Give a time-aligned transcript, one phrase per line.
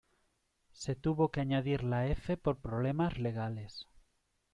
[0.71, 3.87] Se tuvo que añadir la "F" por problemas legales.